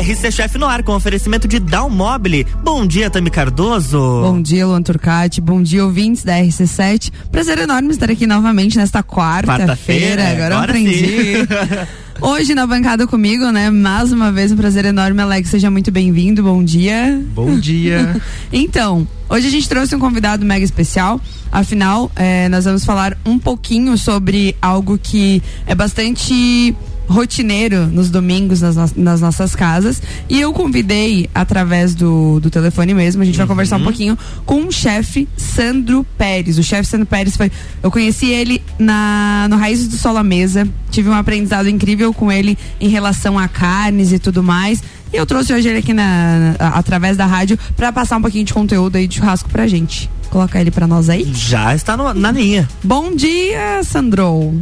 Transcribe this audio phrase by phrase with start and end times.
[0.00, 2.46] RC Chef no ar com oferecimento de Dalmobile.
[2.64, 3.98] Bom dia, Tami Cardoso.
[3.98, 5.42] Bom dia, Luan Turcati.
[5.42, 7.12] Bom dia, ouvintes da RC7.
[7.30, 9.66] Prazer enorme estar aqui novamente nesta quarta-feira.
[9.66, 11.34] Quarta-feira, Agora, eu agora aprendi.
[12.18, 13.70] Hoje na bancada comigo, né?
[13.70, 15.50] Mais uma vez um prazer enorme, Alex.
[15.50, 16.42] Seja muito bem-vindo.
[16.42, 17.22] Bom dia.
[17.34, 18.16] Bom dia.
[18.52, 21.20] Então, hoje a gente trouxe um convidado mega especial.
[21.52, 26.74] Afinal, eh, nós vamos falar um pouquinho sobre algo que é bastante
[27.10, 30.00] rotineiro nos domingos nas, no- nas nossas casas.
[30.28, 34.16] E eu convidei, através do, do telefone mesmo, a gente vai conversar um pouquinho
[34.46, 36.56] com o chefe Sandro Pérez.
[36.58, 37.50] O chefe Sandro Pérez foi.
[37.82, 40.66] Eu conheci ele na, no Raízes do Sol à Mesa.
[40.90, 44.82] Tive um aprendizado incrível com ele em relação a carnes e tudo mais.
[45.12, 48.44] E eu trouxe hoje ele aqui na, na- através da rádio para passar um pouquinho
[48.44, 50.08] de conteúdo aí de churrasco pra gente.
[50.30, 51.28] Colocar ele pra nós aí.
[51.34, 52.68] Já está no- na linha.
[52.84, 54.54] Bom dia, Sandro.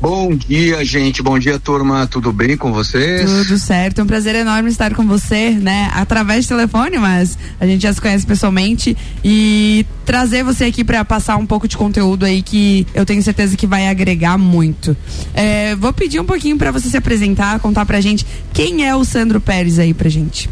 [0.00, 1.22] Bom dia, gente.
[1.22, 2.06] Bom dia, turma.
[2.08, 3.30] Tudo bem com vocês?
[3.30, 5.90] Tudo certo, é um prazer enorme estar com você, né?
[5.94, 11.04] Através de telefone, mas a gente já se conhece pessoalmente e trazer você aqui para
[11.04, 14.96] passar um pouco de conteúdo aí que eu tenho certeza que vai agregar muito.
[15.34, 19.04] É, vou pedir um pouquinho para você se apresentar, contar pra gente quem é o
[19.04, 20.50] Sandro Pérez aí pra gente.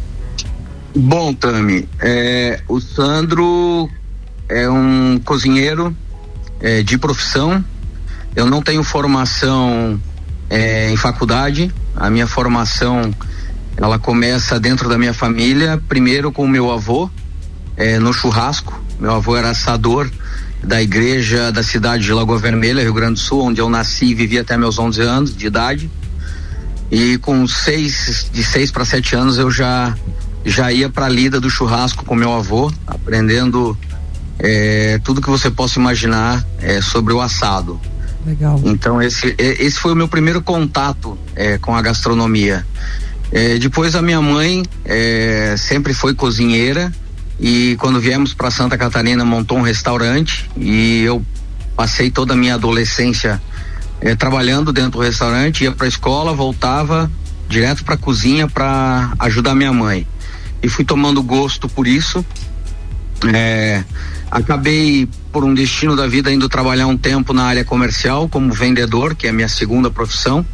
[0.97, 3.89] Bom, Tami, é, o Sandro
[4.51, 5.97] é um cozinheiro
[6.61, 7.65] é, de profissão.
[8.35, 10.01] Eu não tenho formação
[10.51, 11.73] é, em faculdade.
[11.97, 13.15] A minha formação
[13.77, 15.81] ela começa dentro da minha família.
[15.89, 17.09] Primeiro com o meu avô
[17.77, 18.79] é, no churrasco.
[18.99, 20.11] Meu avô era assador
[20.63, 24.15] da igreja da cidade de Lagoa Vermelha, Rio Grande do Sul, onde eu nasci e
[24.15, 25.91] vivi até meus 11 anos de idade.
[26.91, 29.97] E com seis, de seis para sete anos eu já
[30.45, 33.77] já ia para a lida do churrasco com meu avô, aprendendo
[34.43, 37.81] eh, tudo que você possa imaginar eh, sobre o assado.
[38.25, 38.61] Legal.
[38.65, 42.67] Então esse eh, esse foi o meu primeiro contato eh, com a gastronomia.
[43.33, 46.93] Eh, depois a minha mãe eh, sempre foi cozinheira
[47.39, 51.25] e quando viemos para Santa Catarina montou um restaurante e eu
[51.77, 53.41] passei toda a minha adolescência
[54.19, 57.11] trabalhando dentro do restaurante, ia para a escola, voltava
[57.51, 60.07] direto para a cozinha para ajudar minha mãe.
[60.63, 62.25] E fui tomando gosto por isso.
[63.35, 63.85] É,
[64.31, 69.15] acabei, por um destino da vida, indo trabalhar um tempo na área comercial como vendedor,
[69.15, 70.45] que é a minha segunda profissão.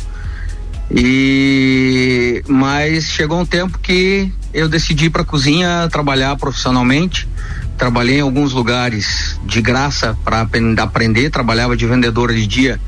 [0.91, 7.29] E mas chegou um tempo que eu decidi para cozinha trabalhar profissionalmente.
[7.77, 12.81] Trabalhei em alguns lugares de graça para aprender, trabalhava de vendedor de dia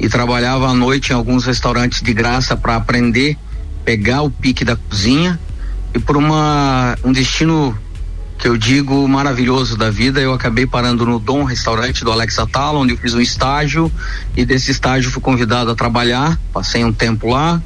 [0.00, 3.36] e trabalhava à noite em alguns restaurantes de graça para aprender,
[3.84, 5.38] pegar o pique da cozinha
[5.94, 7.76] e por uma um destino
[8.42, 12.76] que eu digo maravilhoso da vida, eu acabei parando no Dom Restaurante do Alex Atala,
[12.80, 13.88] onde eu fiz um estágio
[14.36, 17.62] e desse estágio fui convidado a trabalhar, passei um tempo lá.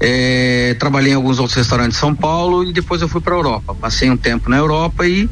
[0.00, 3.36] eh, trabalhei em alguns outros restaurantes de São Paulo e depois eu fui para a
[3.36, 3.74] Europa.
[3.74, 5.28] Passei um tempo na Europa e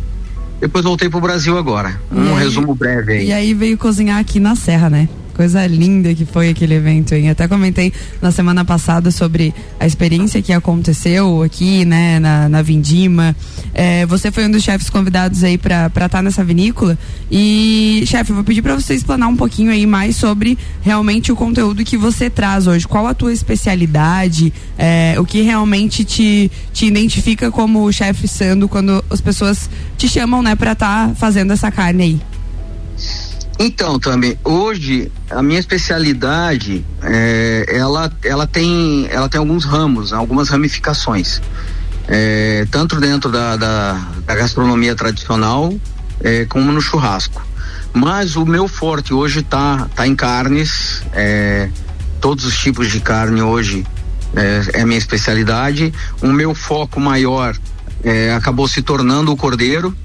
[0.61, 1.99] depois voltei para o Brasil agora.
[2.13, 3.27] Um E aí- resumo breve aí.
[3.29, 5.09] E aí veio cozinhar aqui na Serra, né?
[5.35, 7.29] Coisa linda que foi aquele evento, hein?
[7.29, 13.35] Até comentei na semana passada sobre a experiência que aconteceu aqui, né, na, na Vindima.
[13.75, 16.97] É, você foi um dos chefes convidados aí pra estar nessa vinícola.
[17.31, 21.85] E, chefe, vou pedir pra você explanar um pouquinho aí mais sobre realmente o conteúdo
[21.85, 22.87] que você traz hoje.
[22.87, 24.53] Qual a tua especialidade?
[24.79, 29.69] É, o que realmente te, te identifica como chefe Sando quando as pessoas
[29.99, 32.34] te chamam, né, pra estar fazendo essa carne aí?
[33.59, 40.49] Então, também hoje a minha especialidade é, ela ela tem ela tem alguns ramos, algumas
[40.49, 41.41] ramificações,
[42.09, 43.93] é, tanto dentro da, da,
[44.27, 45.73] da gastronomia tradicional
[46.21, 47.47] é, como no churrasco.
[47.93, 51.69] Mas o meu forte hoje tá tá em carnes, é,
[52.21, 53.87] todos os tipos de carne hoje
[54.35, 55.95] é, é a minha especialidade.
[56.21, 57.57] O meu foco maior
[58.03, 59.97] é, acabou se tornando o cordeiro,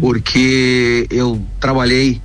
[0.00, 2.22] porque eu trabalhei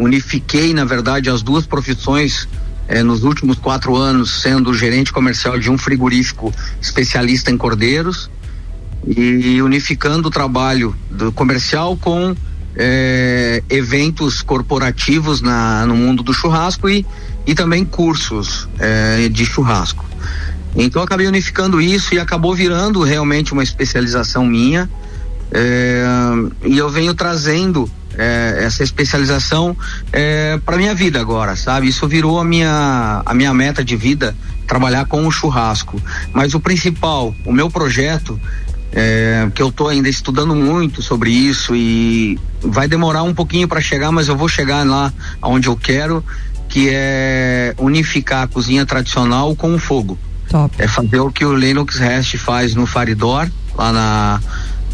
[0.00, 2.48] unifiquei, na verdade, as duas profissões
[2.88, 8.30] eh, nos últimos quatro anos, sendo gerente comercial de um frigorífico especialista em cordeiros
[9.06, 12.34] e unificando o trabalho do comercial com
[12.76, 17.06] eh, eventos corporativos na, no mundo do churrasco e,
[17.46, 20.04] e também cursos eh, de churrasco.
[20.74, 24.88] Então acabei unificando isso e acabou virando realmente uma especialização minha.
[26.64, 27.90] E eu venho trazendo
[28.20, 29.74] é, essa especialização
[30.12, 31.88] é, para minha vida agora, sabe?
[31.88, 34.36] Isso virou a minha a minha meta de vida,
[34.66, 36.00] trabalhar com o churrasco.
[36.34, 38.38] Mas o principal, o meu projeto
[38.92, 43.80] é, que eu estou ainda estudando muito sobre isso e vai demorar um pouquinho para
[43.80, 45.10] chegar, mas eu vou chegar lá
[45.42, 46.22] onde eu quero,
[46.68, 50.18] que é unificar a cozinha tradicional com o fogo.
[50.50, 50.74] Top.
[50.78, 54.40] É fazer o que o Linux REST faz no Faridor, lá na,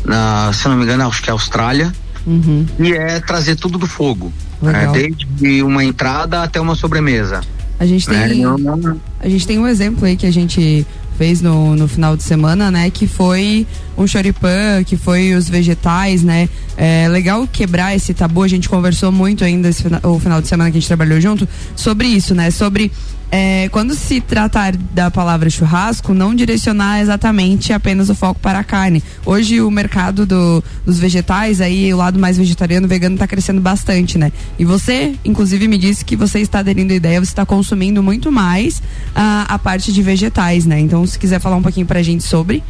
[0.04, 1.92] na se não me engano, acho que é Austrália.
[2.26, 2.66] Uhum.
[2.78, 4.32] E é trazer tudo do fogo.
[4.60, 4.94] Legal.
[4.94, 7.40] É, desde uma entrada até uma sobremesa.
[7.78, 8.96] A gente tem, né?
[9.20, 10.86] A gente tem um exemplo aí que a gente
[11.16, 12.90] fez no, no final de semana, né?
[12.90, 16.48] Que foi um choripan, que foi os vegetais, né?
[16.76, 18.42] É legal quebrar esse tabu.
[18.42, 21.48] A gente conversou muito ainda esse o final de semana que a gente trabalhou junto
[21.74, 22.50] sobre isso, né?
[22.50, 22.90] Sobre
[23.30, 28.64] é, quando se tratar da palavra churrasco, não direcionar exatamente apenas o foco para a
[28.64, 29.02] carne.
[29.24, 34.16] Hoje o mercado do- dos vegetais, aí o lado mais vegetariano, vegano, está crescendo bastante,
[34.16, 34.30] né?
[34.58, 38.30] E você, inclusive, me disse que você está aderindo à ideia, você está consumindo muito
[38.30, 38.80] mais
[39.14, 40.78] a, a parte de vegetais, né?
[40.78, 42.62] Então, se quiser falar um pouquinho pra gente sobre.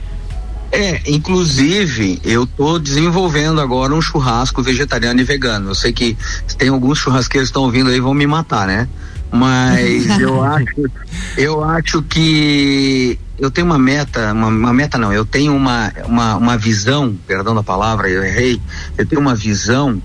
[0.72, 5.70] É, inclusive, eu tô desenvolvendo agora um churrasco vegetariano e vegano.
[5.70, 6.16] Eu sei que
[6.58, 8.88] tem alguns churrasqueiros que estão ouvindo aí vão me matar, né?
[9.30, 10.90] Mas eu acho,
[11.36, 16.36] eu acho que eu tenho uma meta, uma, uma meta não, eu tenho uma, uma,
[16.36, 18.60] uma visão, perdão da palavra, eu errei,
[18.96, 20.00] eu tenho uma visão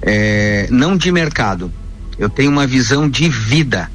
[0.00, 1.72] é, não de mercado,
[2.18, 3.90] eu tenho uma visão de vida,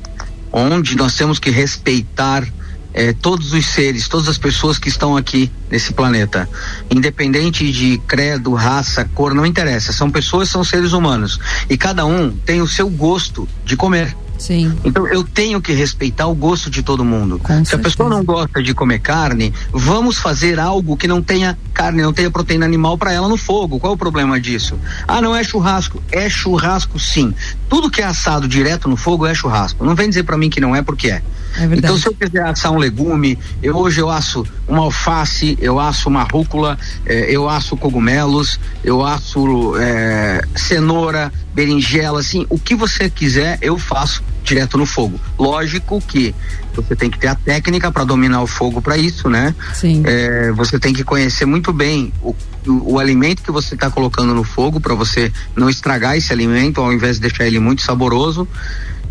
[0.51, 2.47] onde nós temos que respeitar
[2.93, 6.49] eh, todos os seres, todas as pessoas que estão aqui nesse planeta,
[6.89, 9.93] independente de credo, raça, cor, não interessa.
[9.93, 11.39] São pessoas, são seres humanos
[11.69, 14.15] e cada um tem o seu gosto de comer.
[14.37, 14.77] Sim.
[14.83, 17.39] Então eu tenho que respeitar o gosto de todo mundo.
[17.39, 18.09] Com Se a pessoa certeza.
[18.09, 22.65] não gosta de comer carne, vamos fazer algo que não tenha carne, não tenha proteína
[22.65, 23.79] animal para ela no fogo.
[23.79, 24.77] Qual é o problema disso?
[25.07, 26.01] Ah, não é churrasco.
[26.11, 27.33] É churrasco sim.
[27.69, 29.83] Tudo que é assado direto no fogo é churrasco.
[29.83, 31.21] Não vem dizer para mim que não é porque é.
[31.57, 31.65] É.
[31.75, 36.09] Então, se eu quiser assar um legume, eu, hoje eu asso uma alface, eu asso
[36.09, 43.09] uma rúcula, eh, eu asso cogumelos, eu asso eh, cenoura, berinjela, assim, o que você
[43.09, 45.19] quiser, eu faço direto no fogo.
[45.37, 46.33] Lógico que
[46.73, 49.53] você tem que ter a técnica para dominar o fogo para isso, né?
[49.73, 50.03] Sim.
[50.05, 54.33] É, você tem que conhecer muito bem o, o, o alimento que você está colocando
[54.33, 58.47] no fogo para você não estragar esse alimento ao invés de deixar ele muito saboroso.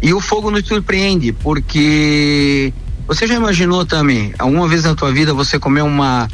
[0.02, 2.72] E o fogo nos surpreende, porque
[3.06, 6.28] você já imaginou também, alguma vez na tua vida você comeu uma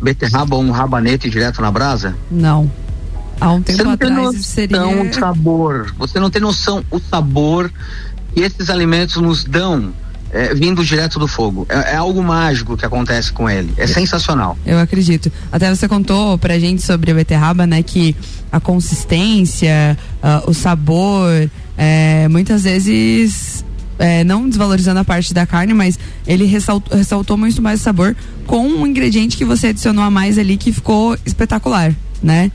[0.00, 2.16] beterraba ou um rabanete direto na brasa?
[2.30, 2.70] Não.
[3.40, 4.80] Há um Você tempo não tem atrás seria.
[4.80, 5.94] noção do sabor.
[5.98, 7.70] Você não tem noção o sabor
[8.34, 9.92] que esses alimentos nos dão
[10.30, 11.66] é, vindo direto do fogo.
[11.68, 13.72] É, é algo mágico que acontece com ele.
[13.76, 14.56] É sensacional.
[14.66, 15.30] Eu acredito.
[15.50, 17.82] Até você contou pra gente sobre a beterraba, né?
[17.82, 18.14] Que
[18.52, 23.64] a consistência, ah, o sabor, é, muitas vezes.
[23.98, 28.14] é, não desvalorizando a parte da carne, mas ele ressaltou, ressaltou muito mais o sabor
[28.46, 31.92] com um ingrediente que você adicionou a mais ali que ficou espetacular,
[32.22, 32.50] né?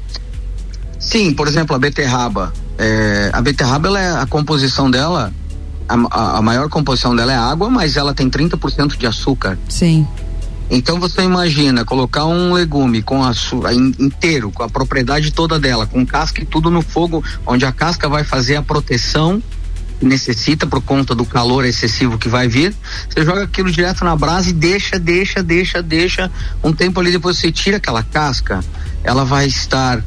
[0.97, 2.53] Sim, por exemplo, a beterraba.
[2.77, 5.33] É, a beterraba, ela é, a composição dela,
[6.12, 9.57] a, a- maior composição dela é água, mas ela tem 30% de açúcar.
[9.69, 10.07] Sim.
[10.69, 16.06] Então você imagina colocar um legume com açúcar inteiro, com a propriedade toda dela, com
[16.06, 19.42] casca e tudo no fogo, onde a casca vai fazer a proteção
[20.00, 22.74] que necessita por conta do calor excessivo que vai vir.
[23.10, 26.31] Você joga aquilo direto na brasa e deixa, deixa, deixa, deixa.
[26.63, 28.62] Um tempo ali depois você tira aquela casca,
[29.04, 30.04] ela vai estar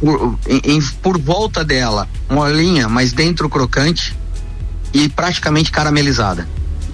[0.00, 4.16] por, em- por volta dela molinha, mas dentro crocante
[4.92, 6.46] e praticamente caramelizada.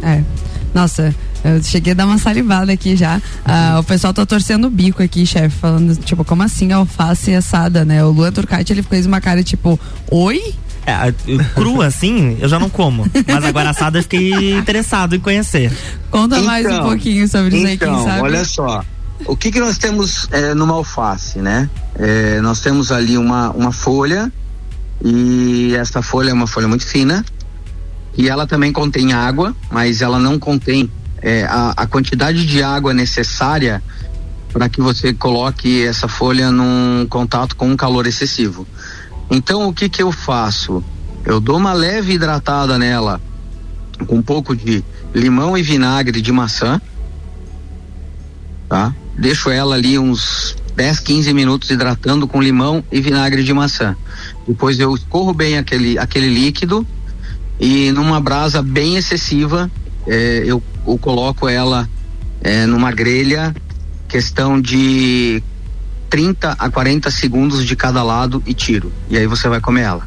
[0.03, 0.23] É.
[0.75, 1.15] Nossa,
[1.45, 3.21] eu cheguei a dar uma salivada aqui já.
[3.45, 7.85] Ah, o pessoal tá torcendo o bico aqui, chefe, falando, tipo, como assim alface assada,
[7.85, 8.05] né?
[8.05, 9.79] O Luan Turcati, ele fez uma cara tipo,
[10.11, 10.55] oi?
[10.87, 11.13] É,
[11.55, 13.07] crua assim, eu já não como.
[13.27, 15.73] Mas agora assada eu fiquei interessado em conhecer.
[16.11, 18.21] Conta mais um Então, pouquinho sobre isso aí, quem Então, sabe.
[18.21, 18.85] olha só.
[19.27, 21.71] O que que nós temos é, numa alface, né?
[21.95, 24.31] É, nós temos ali uma, uma folha
[25.03, 27.25] e essa folha é uma folha muito fina
[28.17, 30.91] e ela também contém água, mas ela não contém
[31.21, 33.83] é, a, a quantidade de água necessária
[34.53, 38.67] para que você coloque essa folha num contato com um calor excessivo.
[39.29, 40.85] Então, o que que eu faço?
[41.25, 43.21] Eu dou uma leve hidratada nela
[44.07, 46.81] com um pouco de limão e vinagre de maçã,
[48.69, 48.95] tá?
[49.19, 53.97] Deixo ela ali uns 10, 15 minutos hidratando com limão e vinagre de maçã.
[54.47, 56.87] Depois eu escorro bem aquele, aquele líquido
[57.59, 59.71] e numa brasa bem excessiva
[60.07, 61.89] eh, eu, eu coloco ela
[62.43, 63.55] eh, numa grelha,
[64.09, 65.43] questão de
[66.11, 68.93] 30 a 40 segundos de cada lado e tiro.
[69.11, 70.07] E aí você vai comer ela.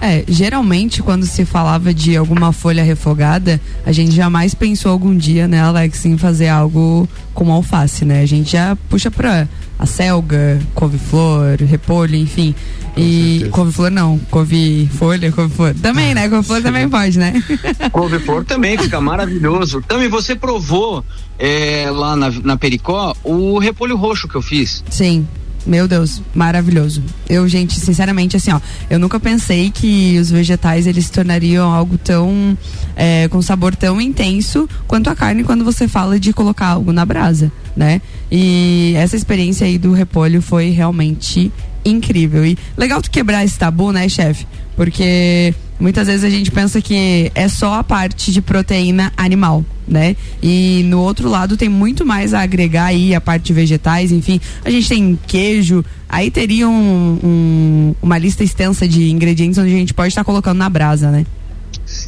[0.00, 5.48] É, geralmente quando se falava de alguma folha refogada, a gente jamais pensou algum dia,
[5.48, 8.20] né, Alex, em fazer algo com alface, né?
[8.20, 12.54] A gente já puxa pra a selga, couve-flor, repolho, enfim.
[12.94, 15.74] Com e couve-flor não, couve-folha, couve-flor.
[15.74, 16.28] Também, né?
[16.28, 17.42] Couve-flor também pode, né?
[17.90, 19.82] couve-flor também fica maravilhoso.
[19.82, 21.04] Também você provou
[21.38, 24.84] é, lá na, na Pericó o repolho roxo que eu fiz.
[24.90, 25.26] Sim.
[25.66, 27.02] Meu Deus, maravilhoso.
[27.28, 31.96] Eu, gente, sinceramente, assim, ó, eu nunca pensei que os vegetais eles se tornariam algo
[31.96, 32.56] tão
[32.94, 37.06] é, com sabor tão intenso quanto a carne quando você fala de colocar algo na
[37.06, 38.02] brasa, né?
[38.30, 41.50] E essa experiência aí do repolho foi realmente
[41.84, 42.44] incrível.
[42.44, 44.46] E legal tu quebrar esse tabu, né, chefe?
[44.76, 50.16] Porque muitas vezes a gente pensa que é só a parte de proteína animal, né?
[50.42, 54.40] E no outro lado tem muito mais a agregar aí, a parte de vegetais, enfim.
[54.64, 59.78] A gente tem queijo, aí teria um, um, uma lista extensa de ingredientes onde a
[59.78, 61.26] gente pode estar tá colocando na brasa, né?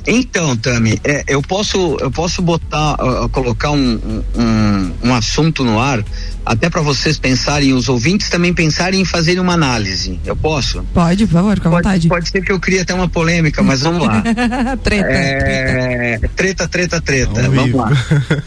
[0.06, 5.80] Então, Tami, é, eu posso eu posso botar uh, colocar um, um, um, assunto no
[5.80, 6.04] ar
[6.44, 10.20] até para vocês pensarem, os ouvintes também pensarem em fazer uma análise.
[10.24, 10.84] Eu posso?
[10.94, 12.06] Pode, por favor, com a vontade.
[12.06, 14.22] Pode ser que eu crie até uma polêmica, mas vamos lá.
[14.84, 17.50] treta, é, treta, treta, treta, treta.
[17.50, 17.90] Vamos lá.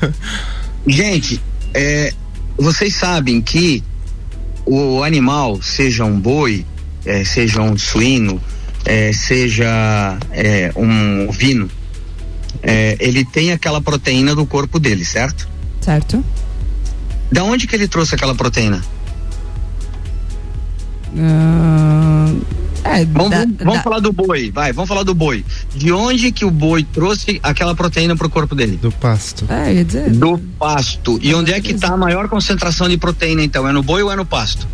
[0.87, 1.41] Gente,
[1.73, 2.13] é,
[2.57, 3.83] vocês sabem que
[4.65, 6.65] o animal, seja um boi,
[7.05, 8.41] é, seja um suíno,
[8.85, 11.69] é, seja é, um ovino,
[12.61, 15.47] é, ele tem aquela proteína do corpo dele, certo?
[15.81, 16.23] Certo.
[17.31, 18.83] Da onde que ele trouxe aquela proteína?
[21.13, 22.41] Uh,
[22.83, 23.83] é, vamos, da, vamos da...
[23.83, 25.45] falar do boi, vai, vamos falar do boi.
[25.75, 28.77] De onde que o boi trouxe aquela proteína para o corpo dele?
[28.77, 29.45] Do pasto.
[29.49, 30.09] É, dizer.
[30.11, 31.19] Do pasto.
[31.21, 33.67] E onde é que está a maior concentração de proteína então?
[33.67, 34.67] É no boi ou é no pasto?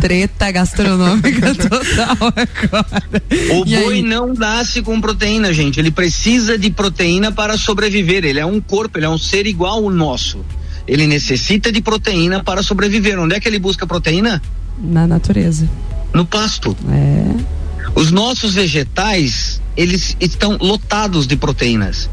[0.00, 3.22] Treta gastronômica total agora.
[3.52, 4.02] O e boi aí?
[4.02, 5.80] não nasce com proteína, gente.
[5.80, 8.24] Ele precisa de proteína para sobreviver.
[8.24, 10.44] Ele é um corpo, ele é um ser igual ao nosso.
[10.86, 13.18] Ele necessita de proteína para sobreviver.
[13.18, 14.42] Onde é que ele busca proteína?
[14.78, 15.68] Na natureza.
[16.14, 16.76] No pasto.
[16.90, 17.58] É.
[17.94, 22.08] Os nossos vegetais, eles estão lotados de proteínas.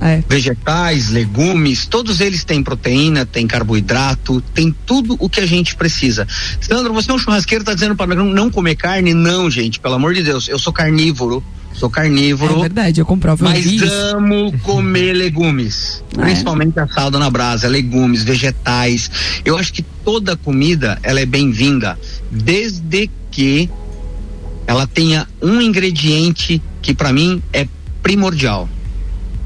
[0.00, 0.22] É.
[0.28, 6.26] Vegetais, legumes, todos eles têm proteína, tem carboidrato, tem tudo o que a gente precisa.
[6.60, 9.14] Sandro, você é um churrasqueiro, tá dizendo para não comer carne?
[9.14, 11.42] Não, gente, pelo amor de Deus, eu sou carnívoro.
[11.74, 12.58] Sou carnívoro.
[12.58, 13.44] É verdade, eu comprovo.
[13.44, 13.64] Mas
[14.12, 16.04] amo comer legumes.
[16.18, 16.20] É.
[16.20, 19.10] Principalmente assado na brasa, legumes, vegetais.
[19.42, 21.98] Eu acho que toda comida ela é bem-vinda,
[22.30, 23.70] desde que
[24.66, 27.66] ela tenha um ingrediente que para mim é
[28.02, 28.68] primordial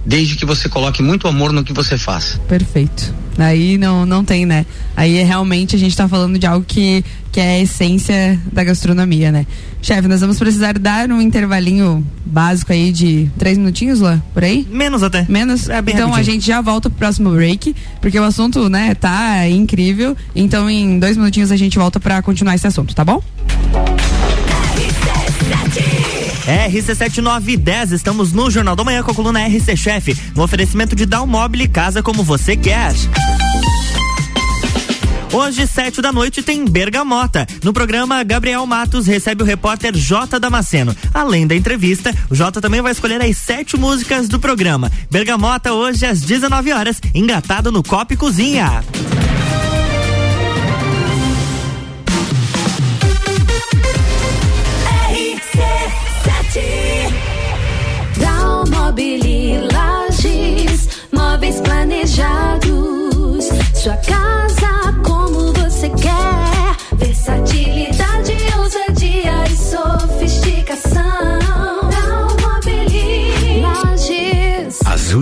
[0.07, 2.41] desde que você coloque muito amor no que você faz.
[2.49, 3.13] Perfeito.
[3.39, 4.65] Aí não, não tem, né?
[4.97, 8.65] Aí é realmente a gente está falando de algo que, que é a essência da
[8.65, 9.47] gastronomia, né?
[9.83, 14.67] Chefe, nós vamos precisar dar um intervalinho básico aí de três minutinhos, lá, por aí?
[14.71, 15.27] Menos até.
[15.29, 15.69] Menos?
[15.69, 16.15] É então rapidinho.
[16.15, 20.17] a gente já volta pro próximo break, porque o assunto, né, tá incrível.
[20.35, 23.23] Então em dois minutinhos a gente volta para continuar esse assunto, tá bom?
[26.47, 31.67] RC7910, estamos no Jornal da Manhã com a coluna RC Chef, no oferecimento de Dalmobile
[31.67, 32.93] Casa Como Você Quer.
[35.33, 37.45] Hoje, sete da noite, tem Bergamota.
[37.65, 40.39] No programa, Gabriel Matos recebe o repórter J.
[40.39, 40.97] Damasceno.
[41.13, 44.91] Além da entrevista, o J também vai escolher as sete músicas do programa.
[45.11, 48.85] Bergamota, hoje, às 19 horas, engatado no Copo Cozinha.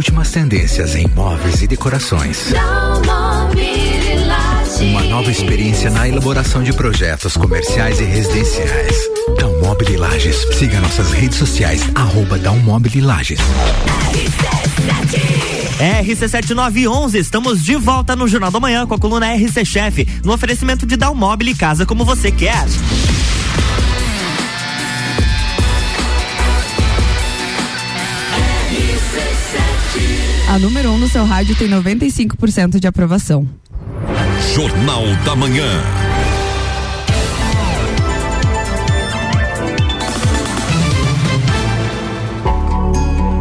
[0.04, 2.52] Últimas tendências em móveis e decorações.
[4.82, 8.98] Uma nova experiência na elaboração de projetos comerciais e residenciais.
[9.38, 10.36] Dalmobile Lages.
[10.58, 13.40] Siga nossas redes sociais, arroba Dalmobile Lages.
[15.78, 20.84] RC7911, estamos de volta no Jornal da Manhã com a coluna RC Chef, no oferecimento
[20.84, 22.66] de Dalmobile Casa como você quer.
[30.54, 33.44] A número 1 um no seu rádio tem 95% de aprovação.
[34.54, 35.66] Jornal da Manhã.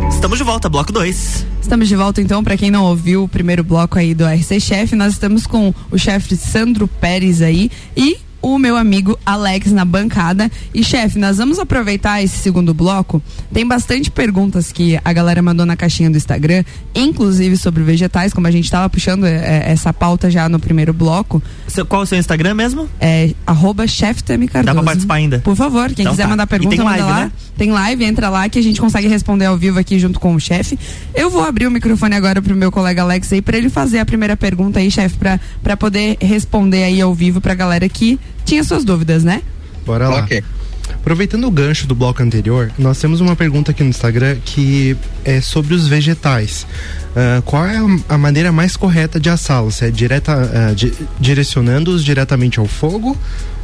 [0.09, 1.45] Estamos de volta, bloco 2.
[1.61, 4.95] Estamos de volta então, para quem não ouviu o primeiro bloco aí do RC Chef,
[4.95, 10.51] nós estamos com o chefe Sandro Pérez aí e o meu amigo Alex na bancada.
[10.73, 13.21] E chefe, nós vamos aproveitar esse segundo bloco.
[13.53, 18.45] Tem bastante perguntas que a galera mandou na caixinha do Instagram, inclusive sobre vegetais, como
[18.45, 21.41] a gente estava puxando é, essa pauta já no primeiro bloco.
[21.67, 22.87] Seu- Qual o seu Instagram mesmo?
[22.99, 23.85] É arroba.
[24.63, 25.39] Dá pra participar ainda?
[25.39, 26.29] Por favor, quem Então quiser tá.
[26.29, 27.19] mandar E pergunta, tem manda live, lá.
[27.25, 27.31] né?
[27.57, 30.39] Tem live, entra lá que a gente consegue responder ao vivo aqui junto com o
[30.39, 30.77] chefe.
[31.13, 34.05] Eu vou abrir o microfone agora pro meu colega Alex aí para ele fazer a
[34.05, 38.19] primeira pergunta aí, chefe, pra para poder responder aí ao vivo pra galera que
[38.53, 39.41] tinha suas dúvidas, né?
[39.85, 40.19] Bora lá.
[40.19, 40.43] Ok.
[40.93, 44.95] Aproveitando o gancho do bloco anterior, nós temos uma pergunta aqui no Instagram que
[45.25, 46.65] é sobre os vegetais.
[47.15, 49.75] Ah, qual é a- a maneira mais correta de assá-los?
[49.75, 53.17] Se é direta, ah, di- direcionando-os diretamente ao fogo?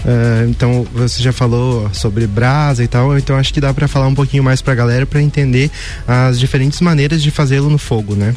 [0.06, 4.08] Ah, então você já falou sobre brasa e tal, então acho que dá pra falar
[4.08, 5.70] um pouquinho mais pra galera pra entender
[6.08, 8.34] as diferentes maneiras de fazê-lo no fogo, né?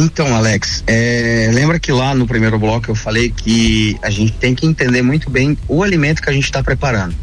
[0.00, 4.54] Então, Alex, é, lembra que lá no primeiro bloco eu falei que a gente tem
[4.54, 7.16] que entender muito bem o alimento que a gente está preparando.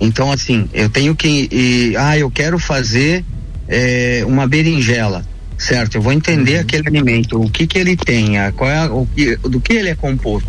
[0.00, 1.46] Então, assim, eu tenho que.
[1.52, 3.22] e, ah, eu quero fazer
[3.68, 5.26] é, uma berinjela,
[5.58, 5.96] certo?
[5.96, 9.36] Eu vou entender aquele alimento, o que que ele tem, a- qual é o que,
[9.36, 10.48] do que ele é composto.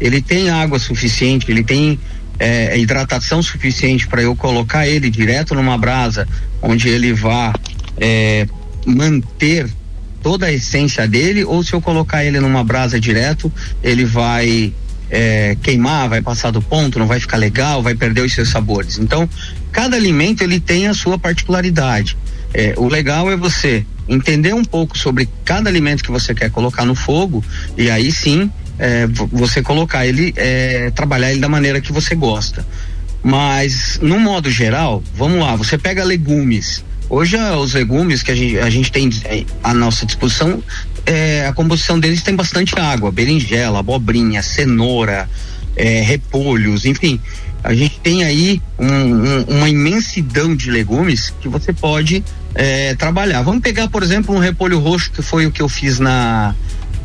[0.00, 2.00] Ele tem água suficiente, ele tem
[2.38, 6.26] é, hidratação suficiente para eu colocar ele direto numa brasa,
[6.62, 7.52] onde ele vá
[7.98, 8.46] é,
[8.86, 9.68] manter
[10.26, 14.72] toda a essência dele, ou se eu colocar ele numa brasa direto, ele vai
[15.08, 18.98] é, queimar, vai passar do ponto, não vai ficar legal, vai perder os seus sabores.
[18.98, 19.30] Então,
[19.70, 22.16] cada alimento ele tem a sua particularidade.
[22.52, 26.84] É, o legal é você entender um pouco sobre cada alimento que você quer colocar
[26.84, 27.44] no fogo
[27.78, 32.16] e aí sim é, vo- você colocar ele, é, trabalhar ele da maneira que você
[32.16, 32.66] gosta.
[33.22, 36.84] Mas, no modo geral, vamos lá, você pega legumes.
[37.08, 40.62] Hoje, ah, os legumes que a gente, a gente tem eh, à nossa disposição,
[41.04, 45.28] eh, a composição deles tem bastante água: berinjela, abobrinha, cenoura,
[45.76, 47.20] eh, repolhos, enfim.
[47.62, 53.42] A gente tem aí um- um- uma imensidão de legumes que você pode eh, trabalhar.
[53.42, 56.54] Vamos pegar, por exemplo, um repolho roxo, que foi o que eu fiz na,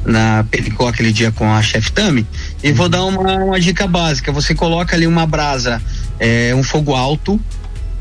[0.06, 2.26] na Pericó aquele dia com a Chef Tami
[2.64, 4.32] e vou dar uma, uma dica básica.
[4.32, 5.82] Você coloca ali uma brasa,
[6.20, 7.40] é, um fogo alto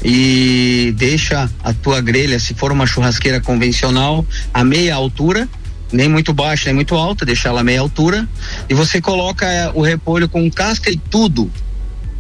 [0.03, 5.49] e deixa a tua grelha, se for uma churrasqueira convencional, a meia altura,
[5.93, 8.29] nem muito baixa, nem muito alta, deixa ela a meia altura
[8.69, 11.51] e você coloca é, o repolho com casca e tudo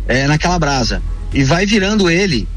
[0.07, 2.49] é, naquela brasa e vai virando ele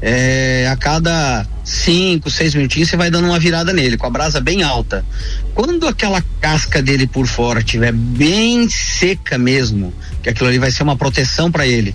[0.00, 4.40] é, a cada cinco, seis minutinhos você vai dando uma virada nele, com a brasa
[4.40, 5.04] bem alta.
[5.54, 10.82] Quando aquela casca dele por fora estiver bem seca mesmo, que aquilo ali vai ser
[10.82, 11.94] uma proteção para ele,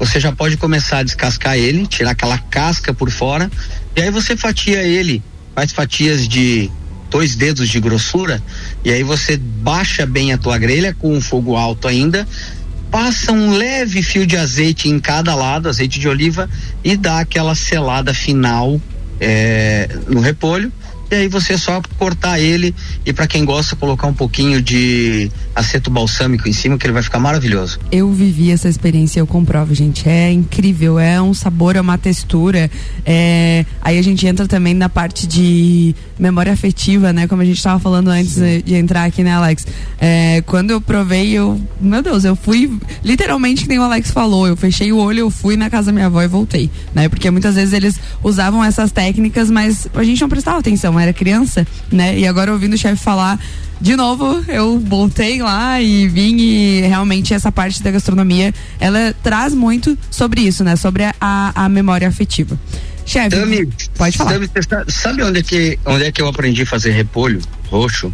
[0.00, 3.50] você já pode começar a descascar ele, tirar aquela casca por fora,
[3.94, 5.22] e aí você fatia ele,
[5.54, 6.70] faz fatias de
[7.10, 8.42] dois dedos de grossura,
[8.82, 12.26] e aí você baixa bem a tua grelha com um fogo alto ainda,
[12.90, 16.48] passa um leve fio de azeite em cada lado, azeite de oliva,
[16.82, 18.80] e dá aquela selada final
[19.20, 20.72] é, no repolho.
[21.10, 25.90] E aí você só cortar ele e para quem gosta colocar um pouquinho de aceto
[25.90, 27.80] balsâmico em cima que ele vai ficar maravilhoso.
[27.90, 30.08] Eu vivi essa experiência, eu comprovo, gente.
[30.08, 32.70] É incrível, é um sabor, é uma textura.
[33.04, 33.64] É...
[33.82, 37.26] Aí a gente entra também na parte de memória afetiva, né?
[37.26, 39.66] Como a gente estava falando antes de, de entrar aqui, né, Alex?
[39.98, 41.60] É, quando eu provei, eu.
[41.80, 42.78] Meu Deus, eu fui.
[43.02, 45.92] Literalmente, que nem o Alex falou, eu fechei o olho, eu fui na casa da
[45.92, 46.70] minha avó e voltei.
[46.94, 47.08] Né?
[47.08, 51.66] Porque muitas vezes eles usavam essas técnicas, mas a gente não prestava atenção, era criança,
[51.90, 52.18] né?
[52.18, 53.40] E agora ouvindo o chefe falar
[53.80, 59.54] de novo, eu voltei lá e vim e realmente essa parte da gastronomia, ela traz
[59.54, 60.76] muito sobre isso, né?
[60.76, 62.58] Sobre a, a memória afetiva.
[63.10, 64.34] Chefe, Tami, pode falar.
[64.34, 64.48] Tami,
[64.86, 68.12] sabe onde é, que, onde é que eu aprendi a fazer repolho roxo?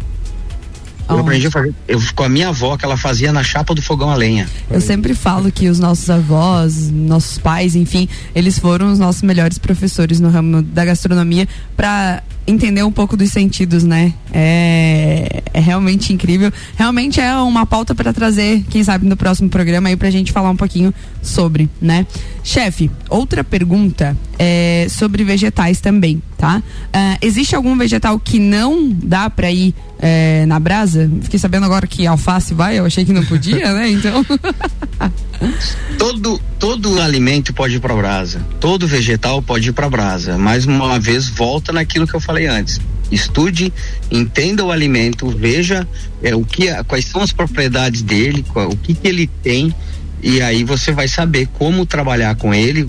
[1.07, 3.81] Eu aprendi a fazer eu, com a minha avó, que ela fazia na chapa do
[3.81, 4.49] fogão a lenha.
[4.71, 9.59] Eu sempre falo que os nossos avós, nossos pais, enfim, eles foram os nossos melhores
[9.59, 14.13] professores no ramo da gastronomia para entender um pouco dos sentidos, né?
[14.33, 16.51] É, é realmente incrível.
[16.77, 20.49] Realmente é uma pauta para trazer, quem sabe, no próximo programa aí pra gente falar
[20.49, 22.07] um pouquinho sobre, né?
[22.43, 26.63] Chefe, outra pergunta é sobre vegetais também, tá?
[26.93, 31.11] Ah, existe algum vegetal que não dá pra ir é, na brasa?
[31.23, 33.89] Fiquei sabendo agora que alface vai, eu achei que não podia, né?
[33.89, 34.25] Então.
[35.97, 40.37] Todo, todo alimento pode ir para brasa, todo vegetal pode ir para brasa.
[40.37, 42.79] Mais uma vez, volta naquilo que eu falei antes.
[43.11, 43.71] Estude,
[44.11, 45.87] entenda o alimento, veja
[46.21, 49.73] é, o que, quais são as propriedades dele, qual- o que, que ele tem,
[50.21, 52.85] e aí você vai saber como trabalhar com ele,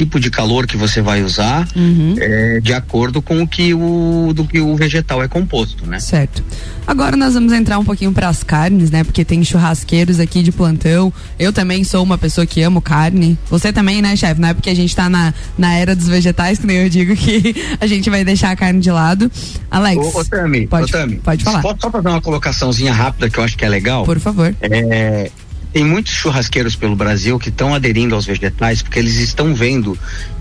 [0.00, 2.14] tipo de calor que você vai usar, Uhum.
[2.18, 6.00] é, de acordo com o que o do que o vegetal é composto, né?
[6.00, 6.42] Certo.
[6.86, 9.04] Agora nós vamos entrar um pouquinho para as carnes, né?
[9.04, 11.12] Porque tem churrasqueiros aqui de plantão.
[11.38, 13.38] Eu também sou uma pessoa que amo carne.
[13.50, 14.40] Você também, né, chefe?
[14.40, 17.14] Não é porque a gente tá na, na era dos vegetais, que nem eu digo
[17.14, 19.30] que a gente vai deixar a carne de lado.
[19.70, 19.98] Alex.
[20.14, 21.60] Ô, ô Tami, pode, ô, Tami, pode falar.
[21.60, 24.04] Posso só fazer uma colocaçãozinha rápida que eu acho que é legal?
[24.04, 24.54] Por favor.
[24.62, 25.30] É,
[25.72, 29.98] tem muitos churrasqueiros pelo Brasil que estão aderindo aos vegetais porque eles estão vendo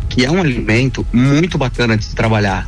[0.09, 2.67] que é um alimento muito bacana de se trabalhar.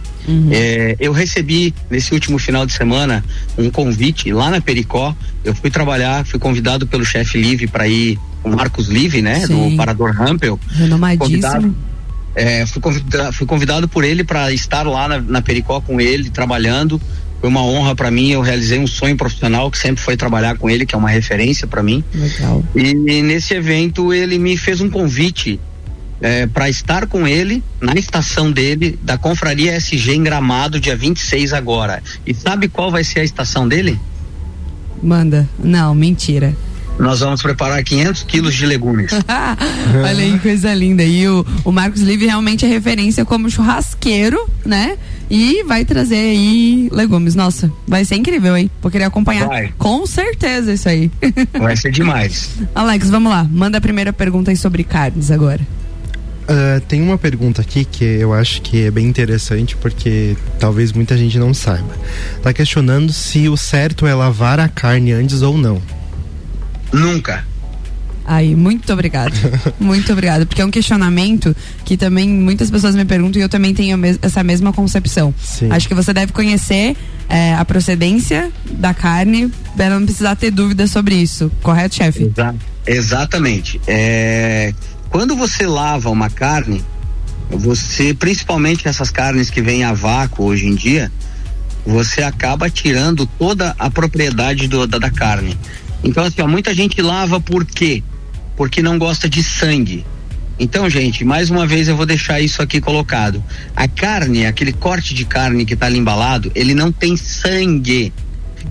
[0.52, 3.24] É, eu recebi nesse último final de semana
[3.58, 5.16] um convite lá na Pericó.
[5.44, 9.72] Eu fui trabalhar, fui convidado pelo chefe Live para ir, o Marcos Live, né, Sim.
[9.72, 10.60] do Parador Rampel.
[11.18, 11.76] Convidado.
[12.36, 16.30] É, fui, convida- fui convidado por ele para estar lá na, na Pericó com ele,
[16.30, 17.02] trabalhando.
[17.42, 18.30] Foi uma honra para mim.
[18.30, 21.68] Eu realizei um sonho profissional que sempre foi trabalhar com ele, que é uma referência
[21.68, 22.04] para mim.
[22.14, 22.64] Legal.
[22.76, 25.60] E, nesse evento ele me fez um convite
[26.54, 32.04] para estar com ele na estação dele da Confraria SG em Gramado, dia 26 agora.
[32.26, 34.00] E sabe qual vai ser a estação dele?
[35.02, 35.50] Manda.
[35.58, 36.56] Não, mentira.
[37.00, 39.12] Nós vamos preparar 500 quilos de legumes.
[39.96, 41.04] Olha aí, coisa linda.
[41.04, 43.50] E o, o Marcos Live realmente é referência como
[44.02, 44.98] churrasqueiro, né?
[45.30, 47.36] E vai trazer aí legumes.
[47.36, 48.70] Nossa, vai ser incrível, hein?
[48.82, 49.48] Vou querer acompanhar.
[49.48, 49.74] Vai.
[49.78, 51.10] Com certeza isso aí.
[51.58, 52.50] Vai ser demais.
[52.76, 53.48] Alex, vamos lá.
[53.50, 55.62] Manda a primeira pergunta aí sobre carnes agora.
[56.50, 61.16] Ah, tem uma pergunta aqui que eu acho que é bem interessante porque talvez muita
[61.18, 61.96] gente não saiba.
[62.44, 65.82] Tá questionando se o certo é lavar a carne antes ou não.
[66.92, 67.46] Nunca.
[68.26, 69.34] Aí, muito obrigado.
[69.80, 70.46] muito obrigado.
[70.46, 74.20] Porque é um questionamento que também muitas pessoas me perguntam e eu também tenho mes-
[74.22, 75.34] essa mesma concepção.
[75.44, 75.72] Sim.
[75.72, 76.96] Acho que você deve conhecer
[77.28, 81.52] é, a procedência da carne para não precisar ter dúvidas sobre isso.
[81.62, 82.24] Correto, chefe?
[82.26, 82.56] Exa-
[82.86, 83.82] exatamente.
[83.88, 84.74] É,
[85.10, 86.84] quando você lava uma carne,
[87.50, 91.12] você, principalmente essas carnes que vêm a vácuo hoje em dia,
[91.86, 95.58] você acaba tirando toda a propriedade do- da, da carne.
[96.04, 98.04] Então, assim, ó, muita gente lava por quê?
[98.56, 100.06] Porque não gosta de sangue.
[100.60, 103.44] Então, gente, mais uma vez eu vou deixar isso aqui colocado.
[103.76, 108.14] A carne, aquele corte de carne que está ali embalado, ele não tem sangue.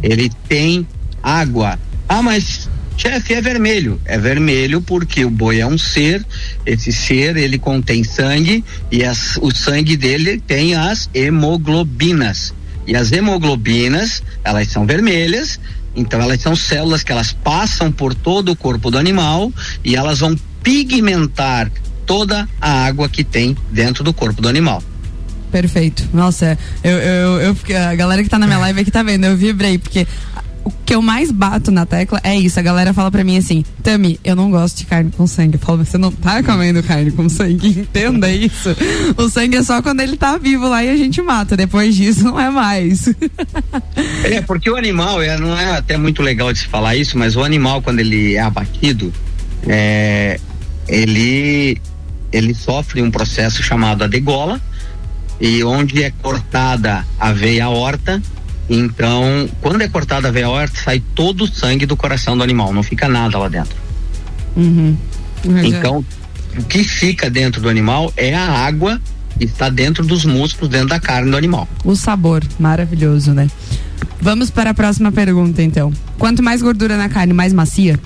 [0.03, 0.87] Ele tem
[1.23, 1.79] água.
[2.09, 4.01] Ah, mas chefe é vermelho.
[4.05, 6.25] É vermelho porque o boi é um ser.
[6.65, 12.55] Esse ser ele contém sangue e as- o sangue dele tem as hemoglobinas.
[12.87, 15.61] E as hemoglobinas, elas são vermelhas,
[15.95, 19.53] então elas são células que elas passam por todo o corpo do animal
[19.85, 21.71] e elas vão pigmentar
[22.07, 24.83] toda a água que tem dentro do corpo do animal.
[25.51, 26.09] Perfeito.
[26.13, 27.57] Nossa, eu, eu, eu
[27.91, 30.07] a galera que tá na minha live aqui tá vendo, eu vibrei, porque
[30.65, 32.59] o que eu mais bato na tecla é isso.
[32.59, 35.55] A galera fala pra mim assim, Tami, eu não gosto de carne com sangue.
[35.55, 38.71] Eu falo, você não tá comendo carne com sangue, entenda isso.
[39.17, 41.57] O sangue é só quando ele tá vivo lá e a gente mata.
[41.57, 43.09] Depois disso não é mais.
[44.25, 47.37] É, porque o animal, é, não é até muito legal de se falar isso, mas
[47.37, 49.13] o animal, quando ele é abatido,
[49.67, 50.39] é,
[50.89, 51.81] ele,
[52.33, 54.61] ele sofre um processo chamado a degola,
[55.41, 58.23] e onde é cortada a veia aorta,
[58.73, 62.73] então, quando é cortada a veia aorta, sai todo o sangue do coração do animal,
[62.73, 63.77] não fica nada lá dentro.
[64.57, 64.97] Uhum.
[65.45, 66.05] Então,
[66.57, 69.01] o que fica dentro do animal é a água
[69.37, 71.69] que está dentro dos músculos, dentro da carne do animal.
[71.85, 73.49] O sabor, maravilhoso, né?
[74.21, 75.93] Vamos para a próxima pergunta, então.
[76.17, 77.99] Quanto mais gordura na carne, mais macia?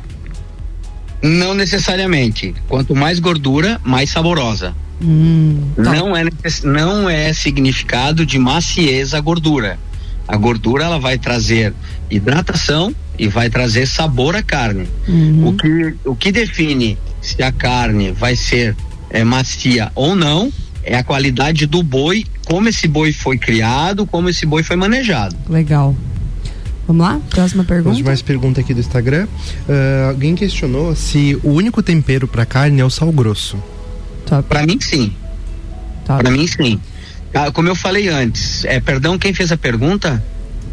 [1.23, 2.55] Não necessariamente.
[2.69, 4.75] Quanto mais gordura, mais saborosa.
[5.03, 5.83] Hum, tá.
[5.83, 6.25] Não é,
[6.63, 9.79] não é significado de maciez a gordura.
[10.27, 11.75] A gordura ela vai trazer
[12.11, 14.89] hidratação e vai trazer sabor à carne.
[15.07, 15.49] Uhum.
[15.49, 18.77] O, que, o que define se a carne vai ser
[19.11, 24.29] é, macia ou não é a qualidade do boi, como esse boi foi criado, como
[24.29, 25.35] esse boi foi manejado.
[25.49, 25.97] Legal.
[26.87, 27.21] Vamos lá?
[27.31, 28.05] Próxima Temos pergunta.
[28.05, 29.27] mais pergunta aqui do Instagram.
[29.69, 33.57] Ah, alguém questionou se o único tempero para carne é o sal grosso.
[34.49, 35.13] Para mim, sim.
[36.07, 36.79] Para mim, sim.
[37.35, 40.23] Ah, como eu falei antes, é, perdão, quem fez a pergunta?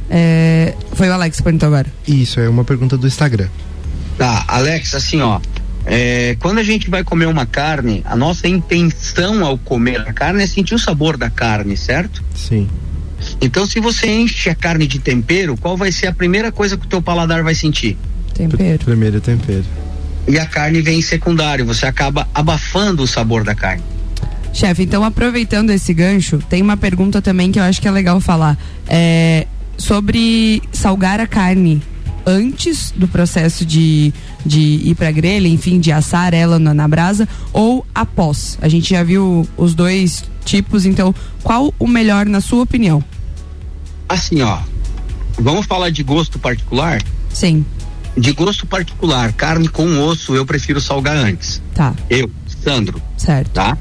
[0.10, 1.88] É, foi o Alex que perguntou agora.
[2.08, 3.48] Isso é uma pergunta do Instagram.
[4.18, 5.40] Tá, Alex, assim, ó.
[5.86, 10.44] é, quando a gente vai comer uma carne, a nossa intenção ao comer a carne
[10.44, 12.24] é sentir o sabor da carne, certo?
[12.36, 12.70] Sim.
[13.40, 16.86] Então, se você enche a carne de tempero, qual vai ser a primeira coisa que
[16.86, 17.98] o teu paladar vai sentir?
[18.34, 18.84] Tempero.
[18.86, 19.66] Primeiro tempero.
[20.28, 23.84] E a carne vem em secundário, você acaba abafando o sabor da carne.
[24.54, 28.20] Chefe, então aproveitando esse gancho, tem uma pergunta também que eu acho que é legal
[28.20, 28.58] falar.
[28.88, 31.82] É, sobre salgar a carne.
[32.26, 34.14] antes do processo de,
[34.46, 38.60] de ir pra grelha, enfim, de assar ela na, na brasa, ou após?
[38.62, 43.04] A gente já viu os dois tipos, então qual o melhor na sua opinião?
[44.08, 44.60] Assim, ó,
[45.40, 47.02] vamos falar de gosto particular?
[47.34, 47.66] Sim,
[48.16, 51.62] De gosto particular, carne com osso eu prefiro salgar antes.
[51.74, 52.30] tá, Eu,
[52.64, 53.76] Sandro, certo, tá?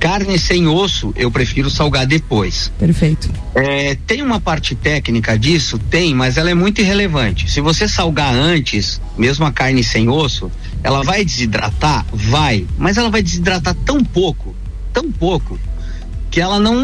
[0.00, 2.72] Carne sem osso eu prefiro salgar depois.
[2.78, 3.28] perfeito.
[3.54, 5.78] É, tem uma parte técnica disso?
[5.90, 7.50] Tem, mas ela é muito irrelevante.
[7.50, 10.50] Se você salgar antes, mesmo a carne sem osso,
[10.84, 12.06] ela vai desidratar?
[12.12, 12.64] Vai.
[12.78, 14.54] Mas ela vai desidratar tão pouco,
[14.92, 15.58] tão pouco,
[16.30, 16.76] que ela não,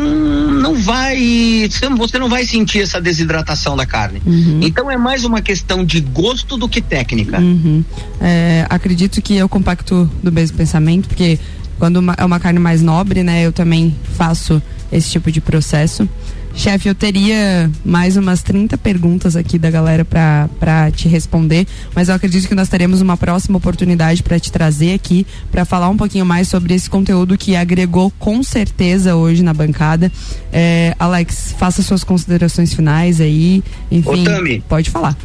[0.50, 1.68] não vai.
[1.70, 4.20] Você não- vai sentir essa desidratação da carne.
[4.62, 7.38] Então é mais uma questão de gosto do que técnica.
[7.38, 7.85] Uhum.
[8.20, 11.38] É, acredito que eu compacto do mesmo pensamento, porque
[11.78, 16.08] quando uma- é uma carne mais nobre, né, eu também faço esse tipo de processo.
[16.56, 22.08] Chefe, eu teria mais umas 30 perguntas aqui da galera pra pra te responder, mas
[22.08, 25.96] eu acredito que nós teremos uma próxima oportunidade pra te trazer aqui pra falar um
[25.96, 30.12] pouquinho mais sobre esse conteúdo que agregou com certeza hoje na bancada.
[30.52, 33.60] É, Alex, faça suas considerações finais aí,
[33.90, 34.62] enfim, Ô, Tami.
[34.68, 35.16] pode falar.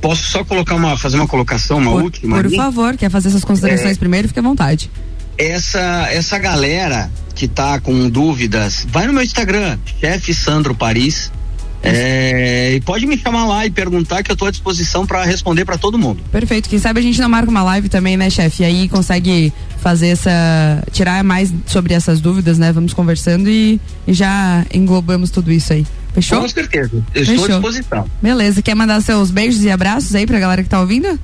[0.00, 2.36] Posso só colocar uma, fazer uma colocação, uma Por, última?
[2.36, 2.56] por ali?
[2.56, 3.98] favor, quer fazer suas considerações É.
[3.98, 4.26] primeiro?
[4.28, 4.90] Fique à vontade.
[5.38, 11.30] Essa essa galera que tá com dúvidas, vai no meu Instagram, chefe Sandro Paris.
[11.80, 15.64] é, e pode me chamar lá e perguntar que eu tô à disposição para responder
[15.64, 16.20] para todo mundo.
[16.32, 16.68] Perfeito.
[16.68, 18.64] Quem sabe a gente não marca uma live também, né, chefe?
[18.64, 20.82] E aí consegue fazer essa.
[20.90, 22.72] tirar mais sobre essas dúvidas, né?
[22.72, 25.86] Vamos conversando e, e já englobamos tudo isso aí.
[26.12, 26.40] Fechou?
[26.40, 27.04] Com certeza.
[27.14, 27.60] Eu estou à Fechou.
[27.60, 28.10] disposição.
[28.20, 28.60] Beleza.
[28.60, 31.16] Quer mandar seus beijos e abraços aí pra galera que tá ouvindo?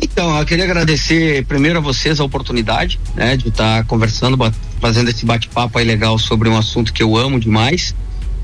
[0.00, 5.08] Então, eu queria agradecer primeiro a vocês a oportunidade, né, de estar conversando, ba- fazendo
[5.10, 7.94] esse bate-papo aí legal sobre um assunto que eu amo demais.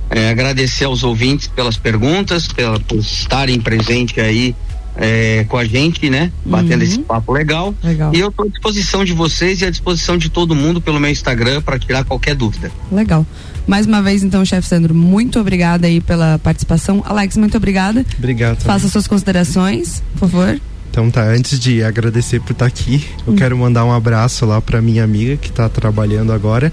[0.08, 4.54] É, agradecer aos ouvintes pelas perguntas, pela, por estarem presentes aí
[4.96, 6.88] é, com a gente, né, batendo Uhum.
[6.88, 7.72] esse papo legal.
[7.82, 8.12] Legal.
[8.14, 11.10] E eu estou à disposição de vocês e à disposição de todo mundo pelo meu
[11.10, 12.72] Instagram para tirar qualquer dúvida.
[12.90, 13.24] Legal.
[13.68, 17.02] Mais uma vez, então, chefe Sandro, muito obrigada aí pela participação.
[17.06, 18.04] Alex, muito obrigada.
[18.18, 18.56] Obrigado.
[18.58, 18.66] também.
[18.66, 20.60] Faça suas considerações, por favor.
[21.00, 23.32] Então tá, antes de agradecer por estar aqui, Hum.
[23.32, 26.70] eu quero mandar um abraço lá pra minha amiga que tá trabalhando agora.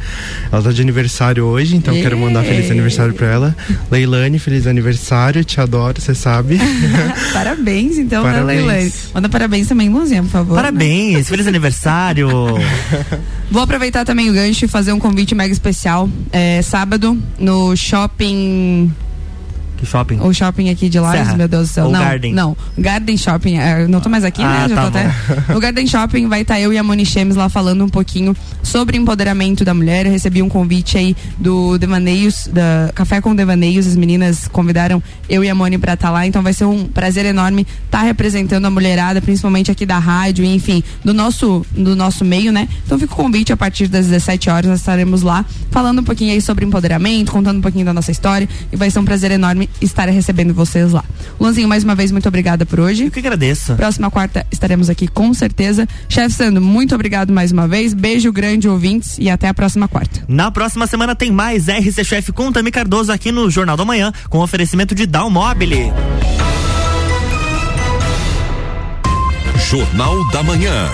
[0.52, 3.56] Ela tá de aniversário hoje, então eu quero mandar feliz aniversário pra ela.
[3.90, 6.60] Leilane, feliz aniversário, te adoro, você sabe.
[7.32, 8.66] parabéns, então, né, Parabéns.
[8.66, 8.94] Leilane?
[9.14, 10.56] Manda parabéns também, Luzinha, por favor.
[10.58, 10.62] né?
[10.62, 12.28] Parabéns, feliz aniversário.
[13.50, 16.10] Vou aproveitar também o gancho e fazer um convite mega especial.
[16.34, 18.92] É, sábado, no shopping.
[19.78, 20.20] Que shopping?
[20.22, 21.86] O shopping aqui de Lages, meu Deus do céu.
[21.86, 22.34] Ou não, Garden?
[22.34, 22.58] não.
[22.78, 23.58] Garden Shopping.
[23.58, 24.70] é, não tô mais aqui, Ah, né?
[24.70, 25.54] Já tá tô até.
[25.54, 28.98] No Garden Shopping vai estar eu e a Moni Chemes lá falando um pouquinho sobre
[28.98, 30.06] empoderamento da mulher.
[30.06, 33.86] Eu recebi um convite aí do Devaneios, da Café com Devaneios.
[33.88, 36.26] As meninas convidaram eu e a Moni pra estar lá.
[36.26, 40.54] Então vai ser um prazer enorme estar representando a mulherada, principalmente aqui da rádio, e,
[40.54, 42.68] enfim, do nosso, do nosso meio, né?
[42.86, 44.70] Então fica o convite a partir das 17 horas.
[44.72, 48.50] Nós estaremos lá falando um pouquinho aí sobre empoderamento, contando um pouquinho da nossa história.
[48.72, 51.04] E vai ser um prazer enorme estar recebendo vocês lá.
[51.40, 53.06] Luanzinho, mais uma vez, muito obrigada por hoje.
[53.06, 53.76] Eu que agradeço.
[53.76, 55.88] Próxima quarta estaremos aqui com certeza.
[56.10, 57.94] Chefe Sandro, muito obrigado mais uma vez.
[57.94, 60.24] Beijo grande, ouvintes, e até a próxima quarta.
[60.28, 64.12] Na próxima semana tem mais RC Chef com Tami Cardoso aqui no Jornal da Manhã,
[64.30, 65.92] com oferecimento de Dalmobile.
[69.70, 70.88] Jornal da Manhã.